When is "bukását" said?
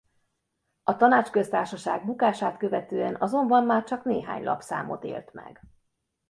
2.05-2.57